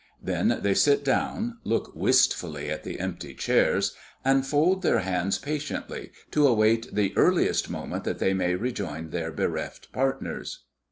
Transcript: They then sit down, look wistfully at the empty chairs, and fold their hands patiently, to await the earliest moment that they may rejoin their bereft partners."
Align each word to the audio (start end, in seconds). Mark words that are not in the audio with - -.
They 0.19 0.31
then 0.33 0.73
sit 0.75 1.05
down, 1.05 1.59
look 1.63 1.95
wistfully 1.95 2.71
at 2.71 2.83
the 2.83 2.99
empty 2.99 3.35
chairs, 3.35 3.95
and 4.25 4.43
fold 4.43 4.81
their 4.81 5.01
hands 5.01 5.37
patiently, 5.37 6.09
to 6.31 6.47
await 6.47 6.95
the 6.95 7.13
earliest 7.15 7.69
moment 7.69 8.03
that 8.05 8.17
they 8.17 8.33
may 8.33 8.55
rejoin 8.55 9.11
their 9.11 9.31
bereft 9.31 9.91
partners." 9.93 10.63